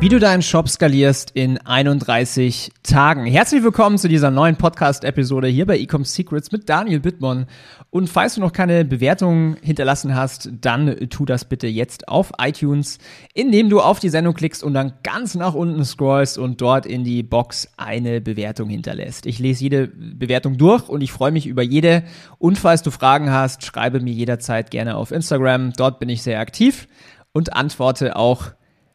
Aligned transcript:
Wie 0.00 0.08
du 0.08 0.18
deinen 0.18 0.40
Shop 0.40 0.66
skalierst 0.66 1.32
in 1.32 1.58
31 1.58 2.72
Tagen. 2.82 3.26
Herzlich 3.26 3.62
willkommen 3.62 3.98
zu 3.98 4.08
dieser 4.08 4.30
neuen 4.30 4.56
Podcast-Episode 4.56 5.46
hier 5.46 5.66
bei 5.66 5.78
Ecom 5.78 6.06
Secrets 6.06 6.52
mit 6.52 6.70
Daniel 6.70 7.00
Bittmann. 7.00 7.44
Und 7.90 8.08
falls 8.08 8.36
du 8.36 8.40
noch 8.40 8.54
keine 8.54 8.86
Bewertung 8.86 9.56
hinterlassen 9.60 10.14
hast, 10.14 10.48
dann 10.58 10.96
tu 11.10 11.26
das 11.26 11.44
bitte 11.44 11.66
jetzt 11.66 12.08
auf 12.08 12.32
iTunes, 12.40 12.96
indem 13.34 13.68
du 13.68 13.82
auf 13.82 14.00
die 14.00 14.08
Sendung 14.08 14.32
klickst 14.32 14.64
und 14.64 14.72
dann 14.72 14.94
ganz 15.02 15.34
nach 15.34 15.52
unten 15.52 15.84
scrollst 15.84 16.38
und 16.38 16.62
dort 16.62 16.86
in 16.86 17.04
die 17.04 17.22
Box 17.22 17.68
eine 17.76 18.22
Bewertung 18.22 18.70
hinterlässt. 18.70 19.26
Ich 19.26 19.38
lese 19.38 19.64
jede 19.64 19.88
Bewertung 19.88 20.56
durch 20.56 20.88
und 20.88 21.02
ich 21.02 21.12
freue 21.12 21.30
mich 21.30 21.46
über 21.46 21.62
jede. 21.62 22.04
Und 22.38 22.56
falls 22.56 22.80
du 22.80 22.90
Fragen 22.90 23.30
hast, 23.30 23.66
schreibe 23.66 24.00
mir 24.00 24.14
jederzeit 24.14 24.70
gerne 24.70 24.96
auf 24.96 25.10
Instagram. 25.10 25.74
Dort 25.74 25.98
bin 25.98 26.08
ich 26.08 26.22
sehr 26.22 26.40
aktiv 26.40 26.88
und 27.32 27.52
antworte 27.52 28.16
auch 28.16 28.52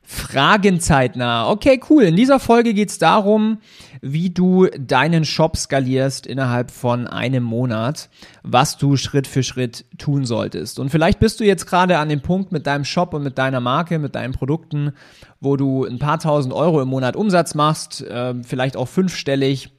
Fragen 0.08 0.80
zeitnah. 0.80 1.50
Okay, 1.50 1.82
cool. 1.90 2.04
In 2.04 2.16
dieser 2.16 2.40
Folge 2.40 2.76
geht's 2.76 3.00
darum, 3.00 3.58
wie 4.02 4.30
du 4.30 4.68
deinen 4.68 5.26
Shop 5.26 5.58
skalierst 5.58 6.28
innerhalb 6.28 6.70
von 6.70 7.08
einem 7.08 7.44
Monat, 7.44 8.10
was 8.44 8.78
du 8.78 8.98
Schritt 8.98 9.26
für 9.26 9.42
Schritt 9.42 9.86
tun 9.98 10.26
solltest. 10.26 10.78
Und 10.78 10.92
vielleicht 10.92 11.20
bist 11.20 11.40
du 11.40 11.44
jetzt 11.44 11.66
gerade 11.66 11.98
an 11.98 12.10
dem 12.10 12.22
Punkt 12.22 12.52
mit 12.52 12.68
deinem 12.68 12.86
Shop 12.86 13.16
und 13.16 13.24
mit 13.24 13.40
deiner 13.40 13.62
Marke, 13.62 13.98
mit 13.98 14.14
deinen 14.14 14.34
Produkten, 14.34 14.92
wo 15.40 15.58
du 15.58 15.86
ein 15.86 15.98
paar 15.98 16.20
tausend 16.20 16.54
Euro 16.54 16.82
im 16.82 16.88
Monat 16.88 17.16
Umsatz 17.16 17.56
machst, 17.56 18.02
äh, 18.02 18.36
vielleicht 18.44 18.78
auch 18.78 18.88
fünfstellig. 18.88 19.72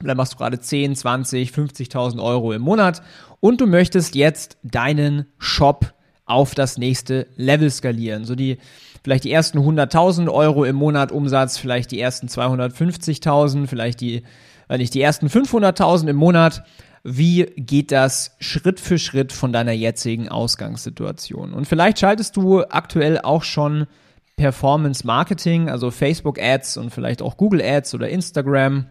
Dann 0.00 0.16
machst 0.16 0.32
du 0.32 0.38
gerade 0.38 0.58
10, 0.58 0.96
20, 0.96 1.50
50.000 1.50 2.20
Euro 2.20 2.52
im 2.52 2.62
Monat 2.62 3.00
und 3.38 3.60
du 3.60 3.68
möchtest 3.68 4.16
jetzt 4.16 4.58
deinen 4.64 5.26
Shop 5.38 5.94
auf 6.24 6.54
das 6.54 6.78
nächste 6.78 7.28
Level 7.36 7.70
skalieren. 7.70 8.24
So 8.24 8.34
die 8.34 8.58
vielleicht 9.02 9.24
die 9.24 9.32
ersten 9.32 9.58
100.000 9.58 10.30
Euro 10.30 10.64
im 10.64 10.76
Monat 10.76 11.12
Umsatz, 11.12 11.58
vielleicht 11.58 11.90
die 11.90 12.00
ersten 12.00 12.28
250.000, 12.28 13.66
vielleicht 13.66 14.00
die, 14.00 14.22
wenn 14.68 14.80
nicht 14.80 14.94
die 14.94 15.02
ersten 15.02 15.26
500.000 15.26 16.08
im 16.08 16.16
Monat. 16.16 16.64
Wie 17.04 17.46
geht 17.56 17.90
das 17.90 18.36
Schritt 18.38 18.78
für 18.78 18.96
Schritt 18.96 19.32
von 19.32 19.52
deiner 19.52 19.72
jetzigen 19.72 20.28
Ausgangssituation? 20.28 21.52
Und 21.52 21.66
vielleicht 21.66 21.98
schaltest 21.98 22.36
du 22.36 22.62
aktuell 22.62 23.20
auch 23.20 23.42
schon 23.42 23.86
Performance 24.36 25.04
Marketing, 25.06 25.68
also 25.68 25.90
Facebook 25.90 26.40
Ads 26.40 26.76
und 26.76 26.90
vielleicht 26.90 27.20
auch 27.20 27.36
Google 27.36 27.60
Ads 27.60 27.94
oder 27.94 28.08
Instagram 28.08 28.86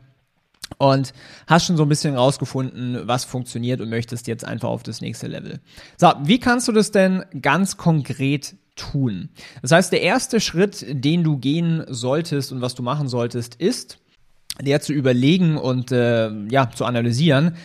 und 0.78 1.14
hast 1.48 1.66
schon 1.66 1.78
so 1.78 1.84
ein 1.84 1.90
bisschen 1.90 2.16
rausgefunden, 2.16 3.02
was 3.08 3.26
funktioniert 3.26 3.82
und 3.82 3.90
möchtest 3.90 4.28
jetzt 4.28 4.46
einfach 4.46 4.70
auf 4.70 4.84
das 4.84 5.02
nächste 5.02 5.28
Level. 5.28 5.60
So, 5.98 6.12
wie 6.24 6.40
kannst 6.40 6.68
du 6.68 6.72
das 6.72 6.92
denn 6.92 7.24
ganz 7.42 7.78
konkret 7.78 8.56
tun? 8.76 9.30
Das 9.62 9.72
heißt, 9.72 9.92
der 9.92 10.02
erste 10.02 10.40
Schritt, 10.40 10.86
den 10.90 11.24
du 11.24 11.38
gehen 11.38 11.84
solltest 11.88 12.52
und 12.52 12.62
was 12.62 12.76
du 12.76 12.84
machen 12.84 13.08
solltest, 13.08 13.56
ist, 13.56 14.00
der 14.62 14.82
zu 14.82 14.94
überlegen 14.94 15.58
und 15.58 15.92
äh, 15.92 16.30
ja, 16.50 16.70
zu 16.70 16.86
analysieren, 16.86 17.56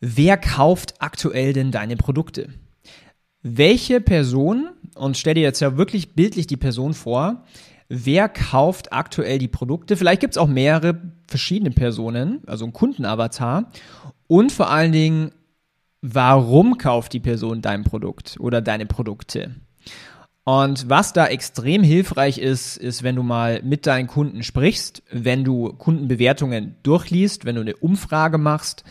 wer 0.00 0.36
kauft 0.36 0.94
aktuell 1.00 1.52
denn 1.52 1.70
deine 1.70 1.96
Produkte? 1.96 2.48
Welche 3.42 4.00
Person, 4.00 4.70
und 4.94 5.16
stell 5.16 5.34
dir 5.34 5.42
jetzt 5.42 5.60
ja 5.60 5.76
wirklich 5.76 6.14
bildlich 6.14 6.46
die 6.46 6.56
Person 6.56 6.94
vor, 6.94 7.44
wer 7.90 8.28
kauft 8.28 8.92
aktuell 8.92 9.38
die 9.38 9.48
Produkte. 9.48 9.96
Vielleicht 9.96 10.20
gibt 10.20 10.34
es 10.34 10.38
auch 10.38 10.46
mehrere 10.46 11.00
verschiedene 11.26 11.72
Personen, 11.72 12.40
also 12.46 12.64
ein 12.64 12.72
Kundenavatar. 12.72 13.70
Und 14.26 14.52
vor 14.52 14.70
allen 14.70 14.92
Dingen, 14.92 15.32
warum 16.00 16.78
kauft 16.78 17.12
die 17.12 17.20
Person 17.20 17.62
dein 17.62 17.82
Produkt 17.82 18.36
oder 18.38 18.62
deine 18.62 18.86
Produkte? 18.86 19.56
Und 20.50 20.88
was 20.90 21.12
da 21.12 21.28
extrem 21.28 21.84
hilfreich 21.84 22.38
ist, 22.38 22.76
ist, 22.76 23.04
wenn 23.04 23.14
du 23.14 23.22
mal 23.22 23.62
mit 23.62 23.86
deinen 23.86 24.08
Kunden 24.08 24.42
sprichst, 24.42 25.00
wenn 25.12 25.44
du 25.44 25.72
Kundenbewertungen 25.74 26.74
durchliest, 26.82 27.44
wenn 27.44 27.54
du 27.54 27.60
eine 27.60 27.76
Umfrage 27.76 28.36
machst, 28.36 28.82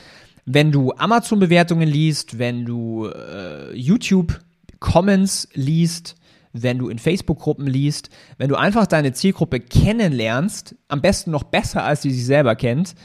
wenn 0.45 0.71
du 0.71 0.93
Amazon-Bewertungen 0.93 1.89
liest, 1.89 2.39
wenn 2.39 2.63
du 2.63 3.07
äh, 3.07 3.75
YouTube-Comments 3.75 5.49
liest, 5.53 6.15
wenn 6.53 6.77
du 6.77 6.87
in 6.87 6.97
Facebook-Gruppen 6.97 7.67
liest, 7.67 8.09
wenn 8.37 8.47
du 8.47 8.55
einfach 8.55 8.87
deine 8.87 9.11
Zielgruppe 9.11 9.59
kennenlernst, 9.59 10.77
am 10.87 11.01
besten 11.01 11.31
noch 11.31 11.43
besser, 11.43 11.83
als 11.83 12.03
sie 12.03 12.11
sich 12.11 12.25
selber 12.25 12.55
kennt, 12.55 12.95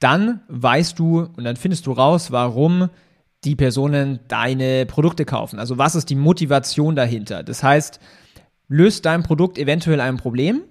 dann 0.00 0.40
weißt 0.48 0.98
du 0.98 1.20
und 1.20 1.44
dann 1.44 1.54
findest 1.54 1.86
du 1.86 1.92
raus, 1.92 2.32
warum 2.32 2.90
die 3.46 3.56
Personen 3.56 4.20
deine 4.28 4.84
Produkte 4.86 5.24
kaufen. 5.24 5.58
Also 5.58 5.78
was 5.78 5.94
ist 5.94 6.10
die 6.10 6.16
Motivation 6.16 6.96
dahinter? 6.96 7.42
Das 7.42 7.62
heißt, 7.62 8.00
löst 8.68 9.06
dein 9.06 9.22
Produkt 9.22 9.56
eventuell 9.58 10.00
ein 10.00 10.16
Problem, 10.16 10.62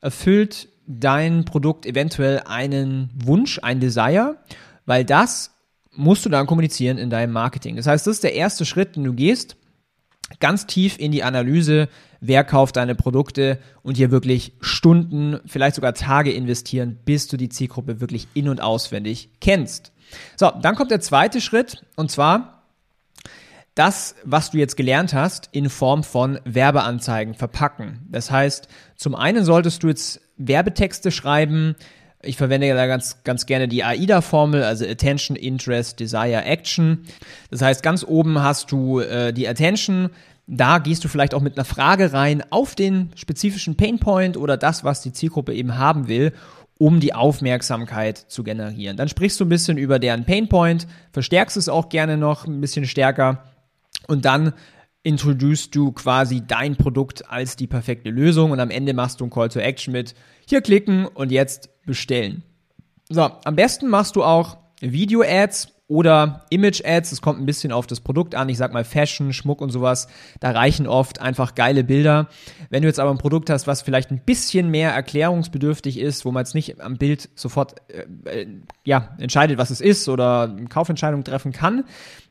erfüllt 0.00 0.68
dein 0.86 1.44
Produkt 1.44 1.86
eventuell 1.86 2.42
einen 2.46 3.10
Wunsch, 3.14 3.58
ein 3.62 3.80
Desire, 3.80 4.38
weil 4.86 5.04
das 5.04 5.50
musst 5.94 6.24
du 6.24 6.28
dann 6.28 6.46
kommunizieren 6.46 6.98
in 6.98 7.10
deinem 7.10 7.32
Marketing. 7.32 7.76
Das 7.76 7.86
heißt, 7.86 8.06
das 8.06 8.16
ist 8.16 8.24
der 8.24 8.34
erste 8.34 8.64
Schritt, 8.64 8.96
den 8.96 9.04
du 9.04 9.12
gehst, 9.12 9.56
ganz 10.40 10.66
tief 10.66 10.98
in 10.98 11.12
die 11.12 11.22
Analyse, 11.22 11.88
wer 12.20 12.44
kauft 12.44 12.76
deine 12.76 12.94
Produkte 12.94 13.58
und 13.82 13.96
hier 13.96 14.10
wirklich 14.10 14.52
Stunden, 14.60 15.40
vielleicht 15.46 15.76
sogar 15.76 15.94
Tage 15.94 16.32
investieren, 16.32 16.98
bis 17.04 17.28
du 17.28 17.36
die 17.36 17.48
Zielgruppe 17.48 18.00
wirklich 18.00 18.28
in- 18.34 18.48
und 18.48 18.60
auswendig 18.60 19.30
kennst. 19.40 19.92
So, 20.36 20.50
dann 20.50 20.74
kommt 20.74 20.90
der 20.90 21.00
zweite 21.00 21.40
Schritt 21.40 21.84
und 21.96 22.10
zwar 22.10 22.62
das, 23.74 24.14
was 24.24 24.50
du 24.50 24.58
jetzt 24.58 24.76
gelernt 24.76 25.14
hast, 25.14 25.48
in 25.52 25.70
Form 25.70 26.04
von 26.04 26.38
Werbeanzeigen 26.44 27.34
verpacken. 27.34 28.06
Das 28.10 28.30
heißt, 28.30 28.68
zum 28.96 29.14
einen 29.14 29.44
solltest 29.44 29.82
du 29.82 29.88
jetzt 29.88 30.20
Werbetexte 30.36 31.10
schreiben, 31.10 31.74
ich 32.22 32.36
verwende 32.36 32.72
da 32.72 32.86
ganz, 32.86 33.24
ganz 33.24 33.46
gerne 33.46 33.68
die 33.68 33.82
AIDA-Formel, 33.82 34.62
also 34.62 34.86
Attention, 34.86 35.36
Interest, 35.36 35.98
Desire, 35.98 36.44
Action. 36.44 37.04
Das 37.50 37.62
heißt, 37.62 37.82
ganz 37.82 38.04
oben 38.04 38.40
hast 38.40 38.70
du 38.70 39.00
äh, 39.00 39.32
die 39.32 39.48
Attention. 39.48 40.10
Da 40.46 40.78
gehst 40.78 41.04
du 41.04 41.08
vielleicht 41.08 41.34
auch 41.34 41.40
mit 41.40 41.56
einer 41.56 41.64
Frage 41.64 42.12
rein 42.12 42.42
auf 42.50 42.74
den 42.74 43.10
spezifischen 43.16 43.76
Painpoint 43.76 44.36
oder 44.36 44.56
das, 44.56 44.84
was 44.84 45.02
die 45.02 45.12
Zielgruppe 45.12 45.54
eben 45.54 45.78
haben 45.78 46.08
will, 46.08 46.32
um 46.78 47.00
die 47.00 47.14
Aufmerksamkeit 47.14 48.18
zu 48.18 48.42
generieren. 48.42 48.96
Dann 48.96 49.08
sprichst 49.08 49.38
du 49.40 49.44
ein 49.44 49.48
bisschen 49.48 49.78
über 49.78 49.98
deren 49.98 50.24
Painpoint, 50.24 50.86
verstärkst 51.12 51.56
es 51.56 51.68
auch 51.68 51.88
gerne 51.88 52.16
noch 52.16 52.46
ein 52.46 52.60
bisschen 52.60 52.86
stärker 52.86 53.44
und 54.06 54.24
dann 54.24 54.52
introduce 55.04 55.70
du 55.70 55.92
quasi 55.92 56.42
dein 56.46 56.76
Produkt 56.76 57.28
als 57.30 57.56
die 57.56 57.66
perfekte 57.66 58.10
Lösung 58.10 58.52
und 58.52 58.60
am 58.60 58.70
Ende 58.70 58.94
machst 58.94 59.20
du 59.20 59.24
ein 59.24 59.30
Call 59.30 59.48
to 59.48 59.58
Action 59.58 59.92
mit 59.92 60.14
hier 60.46 60.60
klicken 60.60 61.06
und 61.06 61.32
jetzt 61.32 61.70
bestellen. 61.86 62.42
So, 63.08 63.30
am 63.44 63.56
besten 63.56 63.88
machst 63.88 64.16
du 64.16 64.24
auch 64.24 64.56
Video-Ads 64.80 65.72
oder 65.92 66.46
Image-Ads. 66.48 67.12
Es 67.12 67.20
kommt 67.20 67.38
ein 67.38 67.44
bisschen 67.44 67.70
auf 67.70 67.86
das 67.86 68.00
Produkt 68.00 68.34
an. 68.34 68.48
Ich 68.48 68.56
sag 68.56 68.72
mal 68.72 68.84
Fashion, 68.84 69.34
Schmuck 69.34 69.60
und 69.60 69.70
sowas. 69.70 70.08
Da 70.40 70.52
reichen 70.52 70.86
oft 70.86 71.20
einfach 71.20 71.54
geile 71.54 71.84
Bilder. 71.84 72.28
Wenn 72.70 72.82
du 72.82 72.88
jetzt 72.88 72.98
aber 72.98 73.10
ein 73.10 73.18
Produkt 73.18 73.50
hast, 73.50 73.66
was 73.66 73.82
vielleicht 73.82 74.10
ein 74.10 74.22
bisschen 74.24 74.70
mehr 74.70 74.92
erklärungsbedürftig 74.92 75.98
ist, 75.98 76.24
wo 76.24 76.32
man 76.32 76.42
jetzt 76.42 76.54
nicht 76.54 76.80
am 76.80 76.96
Bild 76.96 77.28
sofort 77.34 77.74
äh, 77.88 78.40
äh 78.40 78.46
ja, 78.84 79.14
entscheidet, 79.18 79.58
was 79.58 79.68
es 79.68 79.82
ist 79.82 80.08
oder 80.08 80.44
eine 80.44 80.64
Kaufentscheidung 80.64 81.24
treffen 81.24 81.52
kann, 81.52 81.84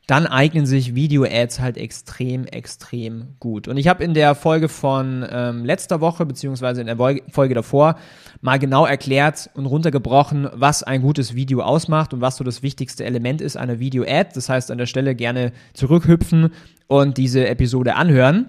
dann 0.06 0.26
eignen 0.26 0.66
sich 0.66 0.96
Video-Ads 0.96 1.60
halt 1.60 1.76
extrem, 1.76 2.44
extrem 2.46 3.36
gut. 3.38 3.68
Und 3.68 3.76
ich 3.76 3.86
habe 3.86 4.02
in 4.02 4.14
der 4.14 4.34
Folge 4.34 4.68
von 4.68 5.24
ähm, 5.30 5.64
letzter 5.64 6.00
Woche, 6.00 6.26
beziehungsweise 6.26 6.80
in 6.80 6.88
der 6.88 6.96
Folge 7.30 7.54
davor, 7.54 7.96
mal 8.40 8.58
genau 8.58 8.84
erklärt 8.84 9.48
und 9.54 9.66
runtergebrochen, 9.66 10.48
was 10.54 10.82
ein 10.82 11.02
gutes 11.02 11.34
Video 11.34 11.62
ausmacht 11.62 12.12
und 12.12 12.20
was 12.20 12.36
so 12.36 12.42
das 12.42 12.64
wichtigste 12.64 13.04
Element 13.04 13.40
ist 13.40 13.56
einer 13.56 13.78
Video-Ad. 13.78 14.30
Das 14.34 14.48
heißt, 14.48 14.72
an 14.72 14.78
der 14.78 14.86
Stelle 14.86 15.14
gerne 15.14 15.52
zurückhüpfen 15.72 16.50
und 16.88 17.16
diese 17.16 17.46
Episode 17.46 17.94
anhören. 17.94 18.48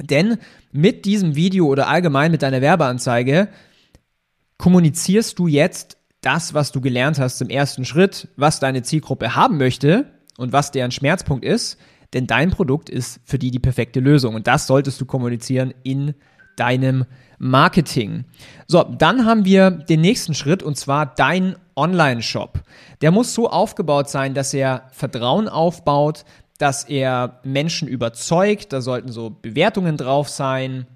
Denn 0.00 0.38
mit 0.72 1.04
diesem 1.04 1.36
Video 1.36 1.66
oder 1.66 1.86
allgemein 1.86 2.32
mit 2.32 2.42
deiner 2.42 2.60
Werbeanzeige 2.60 3.48
kommunizierst 4.58 5.38
du 5.38 5.46
jetzt 5.46 5.96
das, 6.22 6.54
was 6.54 6.72
du 6.72 6.80
gelernt 6.80 7.20
hast 7.20 7.40
im 7.40 7.50
ersten 7.50 7.84
Schritt, 7.84 8.28
was 8.36 8.58
deine 8.58 8.82
Zielgruppe 8.82 9.36
haben 9.36 9.58
möchte 9.58 10.06
und 10.42 10.52
was 10.52 10.70
deren 10.70 10.90
Schmerzpunkt 10.90 11.44
ist, 11.44 11.78
denn 12.12 12.26
dein 12.26 12.50
Produkt 12.50 12.90
ist 12.90 13.20
für 13.24 13.38
die 13.38 13.50
die 13.50 13.58
perfekte 13.58 14.00
Lösung 14.00 14.34
und 14.34 14.46
das 14.46 14.66
solltest 14.66 15.00
du 15.00 15.06
kommunizieren 15.06 15.72
in 15.82 16.14
deinem 16.56 17.06
Marketing. 17.38 18.24
So, 18.66 18.82
dann 18.82 19.24
haben 19.24 19.44
wir 19.44 19.70
den 19.70 20.00
nächsten 20.00 20.34
Schritt 20.34 20.62
und 20.62 20.76
zwar 20.76 21.06
dein 21.06 21.56
Online-Shop, 21.74 22.60
der 23.00 23.10
muss 23.10 23.32
so 23.32 23.48
aufgebaut 23.48 24.10
sein, 24.10 24.34
dass 24.34 24.52
er 24.52 24.88
Vertrauen 24.92 25.48
aufbaut, 25.48 26.24
dass 26.58 26.84
er 26.84 27.40
Menschen 27.44 27.88
überzeugt, 27.88 28.72
da 28.72 28.80
sollten 28.82 29.10
so 29.10 29.30
Bewertungen 29.30 29.96
drauf 29.96 30.28
sein, 30.28 30.86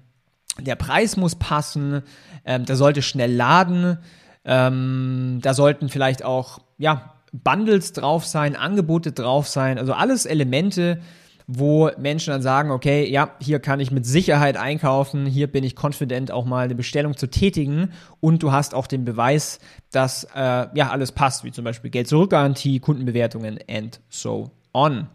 der 0.59 0.75
Preis 0.75 1.17
muss 1.17 1.35
passen, 1.35 2.03
ähm, 2.45 2.65
der 2.65 2.75
sollte 2.75 3.01
schnell 3.01 3.33
laden, 3.33 3.97
ähm, 4.45 5.39
da 5.41 5.53
sollten 5.53 5.89
vielleicht 5.89 6.23
auch, 6.23 6.59
ja, 6.77 7.16
Bundles 7.43 7.93
drauf 7.93 8.25
sein, 8.25 8.55
Angebote 8.55 9.11
drauf 9.11 9.47
sein, 9.47 9.77
also 9.77 9.93
alles 9.93 10.25
Elemente, 10.25 10.99
wo 11.47 11.89
Menschen 11.97 12.31
dann 12.31 12.41
sagen, 12.41 12.71
okay, 12.71 13.09
ja, 13.09 13.31
hier 13.39 13.59
kann 13.59 13.79
ich 13.79 13.89
mit 13.89 14.05
Sicherheit 14.05 14.57
einkaufen, 14.57 15.25
hier 15.25 15.47
bin 15.47 15.63
ich 15.63 15.81
confident 15.81 16.29
auch 16.29 16.45
mal 16.45 16.65
eine 16.65 16.75
Bestellung 16.75 17.15
zu 17.15 17.27
tätigen 17.27 17.93
und 18.19 18.43
du 18.43 18.51
hast 18.51 18.75
auch 18.75 18.85
den 18.85 19.05
Beweis, 19.05 19.59
dass 19.91 20.25
äh, 20.35 20.67
ja 20.73 20.89
alles 20.89 21.13
passt, 21.13 21.45
wie 21.45 21.51
zum 21.51 21.63
Beispiel 21.63 21.89
Geld-Zurück-Garantie, 21.89 22.79
Kundenbewertungen 22.79 23.59
and 23.69 24.01
so 24.09 24.51
on. 24.73 25.07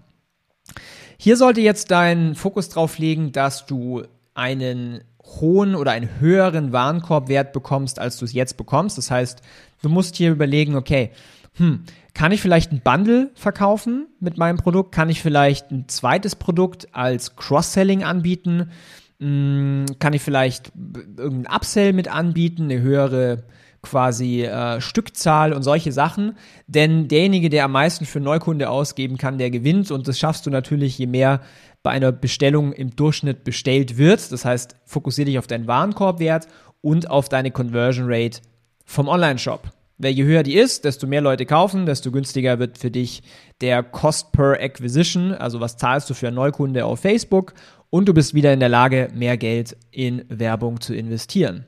Hier 1.18 1.36
sollte 1.36 1.60
jetzt 1.60 1.90
dein 1.90 2.34
Fokus 2.34 2.70
drauf 2.70 2.98
liegen, 2.98 3.32
dass 3.32 3.66
du 3.66 4.02
einen 4.34 5.02
hohen 5.22 5.74
oder 5.74 5.92
einen 5.92 6.18
höheren 6.18 6.72
Warenkorbwert 6.72 7.52
bekommst, 7.52 7.98
als 7.98 8.16
du 8.16 8.24
es 8.24 8.32
jetzt 8.32 8.56
bekommst. 8.56 8.98
Das 8.98 9.10
heißt, 9.10 9.42
du 9.82 9.88
musst 9.88 10.16
hier 10.16 10.30
überlegen, 10.30 10.74
okay, 10.74 11.10
hm, 11.54 11.84
kann 12.14 12.32
ich 12.32 12.40
vielleicht 12.40 12.72
ein 12.72 12.80
Bundle 12.82 13.30
verkaufen 13.34 14.06
mit 14.20 14.38
meinem 14.38 14.56
Produkt? 14.56 14.92
Kann 14.92 15.10
ich 15.10 15.20
vielleicht 15.20 15.70
ein 15.70 15.88
zweites 15.88 16.36
Produkt 16.36 16.88
als 16.94 17.36
Cross-Selling 17.36 18.04
anbieten? 18.04 18.70
Hm, 19.20 19.86
kann 19.98 20.14
ich 20.14 20.22
vielleicht 20.22 20.72
irgendein 21.16 21.54
Upsell 21.54 21.92
mit 21.92 22.08
anbieten, 22.08 22.64
eine 22.64 22.80
höhere 22.80 23.44
quasi 23.82 24.44
äh, 24.44 24.80
Stückzahl 24.80 25.52
und 25.52 25.62
solche 25.62 25.92
Sachen. 25.92 26.36
Denn 26.66 27.08
derjenige, 27.08 27.50
der 27.50 27.64
am 27.64 27.72
meisten 27.72 28.06
für 28.06 28.20
Neukunde 28.20 28.70
ausgeben 28.70 29.18
kann, 29.18 29.38
der 29.38 29.50
gewinnt. 29.50 29.90
Und 29.90 30.08
das 30.08 30.18
schaffst 30.18 30.46
du 30.46 30.50
natürlich, 30.50 30.96
je 30.98 31.06
mehr 31.06 31.40
bei 31.82 31.90
einer 31.90 32.12
Bestellung 32.12 32.72
im 32.72 32.94
Durchschnitt 32.94 33.44
bestellt 33.44 33.98
wird. 33.98 34.30
Das 34.32 34.44
heißt, 34.44 34.76
fokussiere 34.84 35.26
dich 35.26 35.38
auf 35.38 35.48
deinen 35.48 35.66
Warenkorbwert 35.66 36.46
und 36.80 37.10
auf 37.10 37.28
deine 37.28 37.50
Conversion 37.50 38.06
Rate 38.08 38.40
vom 38.84 39.08
Online-Shop. 39.08 39.70
Weil 39.98 40.12
je 40.12 40.24
höher 40.24 40.42
die 40.42 40.56
ist, 40.56 40.84
desto 40.84 41.06
mehr 41.06 41.20
Leute 41.20 41.46
kaufen, 41.46 41.86
desto 41.86 42.10
günstiger 42.10 42.58
wird 42.58 42.78
für 42.78 42.90
dich 42.90 43.22
der 43.60 43.82
Cost 43.82 44.32
per 44.32 44.60
Acquisition, 44.60 45.32
also 45.32 45.60
was 45.60 45.76
zahlst 45.76 46.10
du 46.10 46.14
für 46.14 46.28
einen 46.28 46.36
Neukunde 46.36 46.84
auf 46.84 47.00
Facebook 47.00 47.54
und 47.90 48.08
du 48.08 48.14
bist 48.14 48.34
wieder 48.34 48.52
in 48.52 48.60
der 48.60 48.68
Lage, 48.68 49.08
mehr 49.14 49.36
Geld 49.36 49.76
in 49.90 50.24
Werbung 50.28 50.80
zu 50.80 50.94
investieren. 50.94 51.66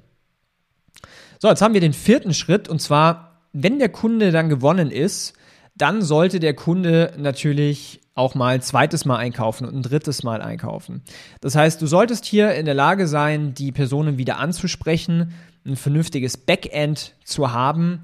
So, 1.39 1.49
jetzt 1.49 1.63
haben 1.63 1.75
wir 1.75 1.81
den 1.81 1.93
vierten 1.93 2.35
Schritt 2.35 2.69
und 2.69 2.81
zwar, 2.81 3.43
wenn 3.53 3.79
der 3.79 3.91
Kunde 3.91 4.33
dann 4.33 4.49
gewonnen 4.49 4.91
ist, 4.91 5.35
dann 5.77 6.03
sollte 6.03 6.41
der 6.41 6.55
Kunde 6.55 7.13
natürlich 7.19 8.01
auch 8.15 8.35
mal 8.35 8.55
ein 8.55 8.63
zweites 8.63 9.05
Mal 9.05 9.17
einkaufen 9.17 9.67
und 9.67 9.75
ein 9.75 9.83
drittes 9.83 10.23
Mal 10.23 10.41
einkaufen. 10.41 11.03
Das 11.41 11.57
heißt, 11.57 11.83
du 11.83 11.87
solltest 11.87 12.25
hier 12.25 12.55
in 12.55 12.65
der 12.65 12.75
Lage 12.75 13.09
sein, 13.09 13.55
die 13.55 13.73
Personen 13.73 14.19
wieder 14.19 14.39
anzusprechen, 14.39 15.35
ein 15.67 15.77
vernünftiges 15.77 16.37
Backend 16.37 17.15
zu 17.25 17.53
haben. 17.53 18.01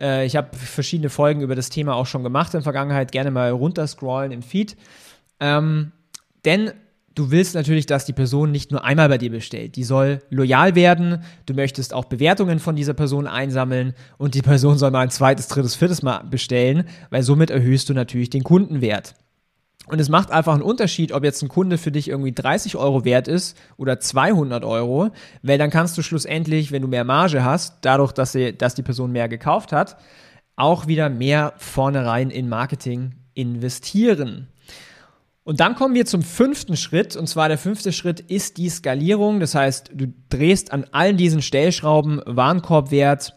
Äh, 0.00 0.26
ich 0.26 0.36
habe 0.36 0.56
verschiedene 0.56 1.10
Folgen 1.10 1.40
über 1.40 1.54
das 1.54 1.70
Thema 1.70 1.94
auch 1.94 2.06
schon 2.06 2.22
gemacht 2.22 2.54
in 2.54 2.58
der 2.58 2.62
Vergangenheit. 2.62 3.12
Gerne 3.12 3.30
mal 3.30 3.50
runterscrollen 3.50 4.32
im 4.32 4.42
Feed. 4.42 4.76
Ähm, 5.40 5.92
denn 6.44 6.72
du 7.14 7.30
willst 7.30 7.54
natürlich, 7.54 7.86
dass 7.86 8.04
die 8.04 8.12
Person 8.12 8.50
nicht 8.50 8.70
nur 8.70 8.84
einmal 8.84 9.08
bei 9.08 9.18
dir 9.18 9.30
bestellt. 9.30 9.76
Die 9.76 9.84
soll 9.84 10.22
loyal 10.30 10.74
werden. 10.74 11.22
Du 11.46 11.54
möchtest 11.54 11.92
auch 11.92 12.04
Bewertungen 12.04 12.58
von 12.60 12.76
dieser 12.76 12.94
Person 12.94 13.26
einsammeln 13.26 13.94
und 14.16 14.34
die 14.34 14.42
Person 14.42 14.78
soll 14.78 14.90
mal 14.90 15.00
ein 15.00 15.10
zweites, 15.10 15.48
drittes, 15.48 15.74
viertes 15.74 16.02
Mal 16.02 16.24
bestellen, 16.24 16.84
weil 17.10 17.22
somit 17.22 17.50
erhöhst 17.50 17.88
du 17.88 17.94
natürlich 17.94 18.30
den 18.30 18.44
Kundenwert. 18.44 19.14
Und 19.90 19.98
es 20.00 20.08
macht 20.08 20.30
einfach 20.30 20.54
einen 20.54 20.62
Unterschied, 20.62 21.10
ob 21.10 21.24
jetzt 21.24 21.42
ein 21.42 21.48
Kunde 21.48 21.76
für 21.76 21.90
dich 21.90 22.08
irgendwie 22.08 22.32
30 22.32 22.76
Euro 22.76 23.04
wert 23.04 23.26
ist 23.26 23.58
oder 23.76 23.98
200 23.98 24.64
Euro, 24.64 25.10
weil 25.42 25.58
dann 25.58 25.70
kannst 25.70 25.98
du 25.98 26.02
schlussendlich, 26.02 26.70
wenn 26.70 26.82
du 26.82 26.88
mehr 26.88 27.02
Marge 27.02 27.42
hast, 27.42 27.78
dadurch, 27.80 28.12
dass, 28.12 28.30
sie, 28.30 28.56
dass 28.56 28.76
die 28.76 28.84
Person 28.84 29.10
mehr 29.10 29.28
gekauft 29.28 29.72
hat, 29.72 29.96
auch 30.54 30.86
wieder 30.86 31.08
mehr 31.08 31.54
vornherein 31.56 32.30
in 32.30 32.48
Marketing 32.48 33.16
investieren. 33.34 34.46
Und 35.42 35.58
dann 35.58 35.74
kommen 35.74 35.96
wir 35.96 36.06
zum 36.06 36.22
fünften 36.22 36.76
Schritt. 36.76 37.16
Und 37.16 37.26
zwar 37.26 37.48
der 37.48 37.58
fünfte 37.58 37.92
Schritt 37.92 38.20
ist 38.20 38.58
die 38.58 38.68
Skalierung. 38.68 39.40
Das 39.40 39.56
heißt, 39.56 39.90
du 39.92 40.12
drehst 40.28 40.72
an 40.72 40.86
allen 40.92 41.16
diesen 41.16 41.42
Stellschrauben 41.42 42.22
Warenkorbwert, 42.26 43.34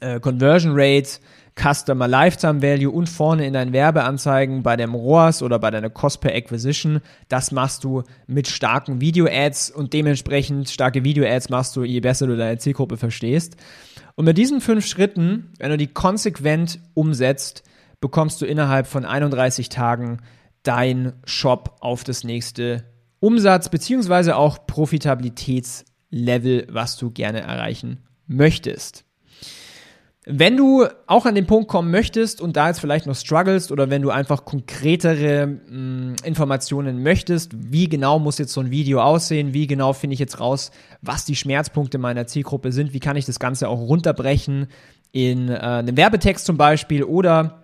äh, 0.00 0.20
Conversion 0.20 0.72
Rate, 0.74 1.20
Customer 1.54 2.08
Lifetime 2.08 2.62
Value 2.62 2.90
und 2.90 3.08
vorne 3.08 3.46
in 3.46 3.52
deinen 3.52 3.72
Werbeanzeigen 3.72 4.62
bei 4.62 4.76
dem 4.76 4.94
ROAS 4.94 5.42
oder 5.42 5.58
bei 5.58 5.70
deiner 5.70 5.90
Cost 5.90 6.20
per 6.20 6.34
Acquisition. 6.34 7.00
Das 7.28 7.52
machst 7.52 7.84
du 7.84 8.02
mit 8.26 8.48
starken 8.48 9.00
Video-Ads 9.00 9.70
und 9.70 9.92
dementsprechend 9.92 10.70
starke 10.70 11.04
Video-Ads 11.04 11.50
machst 11.50 11.76
du, 11.76 11.84
je 11.84 12.00
besser 12.00 12.26
du 12.26 12.36
deine 12.36 12.58
Zielgruppe 12.58 12.96
verstehst. 12.96 13.56
Und 14.14 14.24
mit 14.24 14.38
diesen 14.38 14.60
fünf 14.60 14.86
Schritten, 14.86 15.52
wenn 15.58 15.70
du 15.70 15.76
die 15.76 15.88
konsequent 15.88 16.80
umsetzt, 16.94 17.62
bekommst 18.00 18.40
du 18.40 18.46
innerhalb 18.46 18.86
von 18.86 19.04
31 19.04 19.68
Tagen 19.68 20.18
dein 20.62 21.12
Shop 21.24 21.76
auf 21.80 22.04
das 22.04 22.24
nächste 22.24 22.84
Umsatz- 23.20 23.68
beziehungsweise 23.68 24.36
auch 24.36 24.66
Profitabilitätslevel, 24.66 26.66
was 26.70 26.96
du 26.96 27.10
gerne 27.10 27.40
erreichen 27.40 28.04
möchtest. 28.26 29.04
Wenn 30.24 30.56
du 30.56 30.86
auch 31.08 31.26
an 31.26 31.34
den 31.34 31.48
Punkt 31.48 31.68
kommen 31.68 31.90
möchtest 31.90 32.40
und 32.40 32.56
da 32.56 32.68
jetzt 32.68 32.78
vielleicht 32.78 33.06
noch 33.06 33.16
struggles 33.16 33.72
oder 33.72 33.90
wenn 33.90 34.02
du 34.02 34.10
einfach 34.10 34.44
konkretere 34.44 35.48
mh, 35.48 35.76
mm, 35.76 36.16
Informationen 36.22 37.02
möchtest, 37.02 37.50
wie 37.56 37.88
genau 37.88 38.20
muss 38.20 38.38
jetzt 38.38 38.52
so 38.52 38.60
ein 38.60 38.70
Video 38.70 39.00
aussehen, 39.00 39.52
wie 39.52 39.66
genau 39.66 39.92
finde 39.92 40.14
ich 40.14 40.20
jetzt 40.20 40.38
raus, 40.38 40.70
was 41.00 41.24
die 41.24 41.34
Schmerzpunkte 41.34 41.98
meiner 41.98 42.28
Zielgruppe 42.28 42.70
sind, 42.70 42.92
wie 42.92 43.00
kann 43.00 43.16
ich 43.16 43.26
das 43.26 43.40
Ganze 43.40 43.68
auch 43.68 43.80
runterbrechen 43.80 44.68
in 45.10 45.48
äh, 45.48 45.56
einem 45.56 45.96
Werbetext 45.96 46.46
zum 46.46 46.56
Beispiel 46.56 47.02
oder 47.02 47.61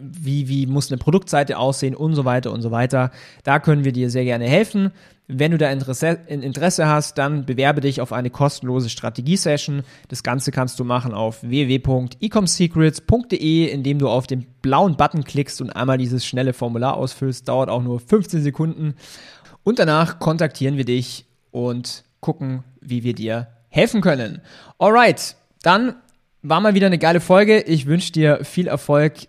wie, 0.00 0.48
wie 0.48 0.66
muss 0.66 0.90
eine 0.90 0.96
Produktseite 0.98 1.58
aussehen 1.58 1.94
und 1.94 2.14
so 2.14 2.24
weiter 2.24 2.52
und 2.52 2.62
so 2.62 2.70
weiter. 2.70 3.10
Da 3.42 3.58
können 3.58 3.84
wir 3.84 3.92
dir 3.92 4.08
sehr 4.10 4.24
gerne 4.24 4.46
helfen. 4.46 4.92
Wenn 5.26 5.52
du 5.52 5.58
da 5.58 5.70
Interesse, 5.70 6.18
Interesse 6.26 6.86
hast, 6.86 7.16
dann 7.16 7.46
bewerbe 7.46 7.80
dich 7.80 8.02
auf 8.02 8.12
eine 8.12 8.28
kostenlose 8.28 8.90
Strategie-Session. 8.90 9.82
Das 10.08 10.22
Ganze 10.22 10.52
kannst 10.52 10.78
du 10.78 10.84
machen 10.84 11.14
auf 11.14 11.42
www.ecomsecrets.de, 11.42 13.68
indem 13.68 13.98
du 13.98 14.10
auf 14.10 14.26
den 14.26 14.44
blauen 14.60 14.98
Button 14.98 15.24
klickst 15.24 15.62
und 15.62 15.70
einmal 15.70 15.96
dieses 15.96 16.26
schnelle 16.26 16.52
Formular 16.52 16.98
ausfüllst. 16.98 17.48
Dauert 17.48 17.70
auch 17.70 17.82
nur 17.82 18.00
15 18.00 18.42
Sekunden. 18.42 18.96
Und 19.62 19.78
danach 19.78 20.18
kontaktieren 20.18 20.76
wir 20.76 20.84
dich 20.84 21.24
und 21.50 22.04
gucken, 22.20 22.62
wie 22.82 23.02
wir 23.02 23.14
dir 23.14 23.48
helfen 23.70 24.02
können. 24.02 24.42
Alright, 24.78 25.36
dann 25.62 25.94
war 26.42 26.60
mal 26.60 26.74
wieder 26.74 26.88
eine 26.88 26.98
geile 26.98 27.20
Folge. 27.20 27.62
Ich 27.62 27.86
wünsche 27.86 28.12
dir 28.12 28.44
viel 28.44 28.66
Erfolg 28.66 29.28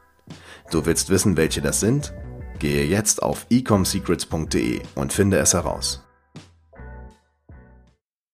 Du 0.71 0.85
willst 0.85 1.09
wissen, 1.09 1.35
welche 1.35 1.61
das 1.61 1.81
sind? 1.81 2.13
Gehe 2.59 2.85
jetzt 2.85 3.21
auf 3.21 3.45
ecomsecrets.de 3.49 4.81
und 4.95 5.11
finde 5.11 5.37
es 5.39 5.53
heraus. 5.53 6.01